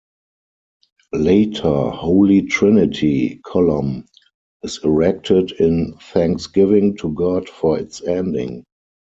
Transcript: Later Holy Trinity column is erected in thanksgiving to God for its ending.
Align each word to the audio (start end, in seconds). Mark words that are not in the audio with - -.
Later 1.13 1.91
Holy 1.91 2.41
Trinity 2.41 3.39
column 3.45 4.07
is 4.63 4.79
erected 4.83 5.51
in 5.59 5.93
thanksgiving 6.01 6.97
to 6.97 7.13
God 7.13 7.47
for 7.47 7.77
its 7.77 8.01
ending. 8.01 8.63